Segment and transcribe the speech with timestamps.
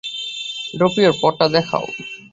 [0.73, 1.85] ড্রপিয়র, পথটা দেখাও!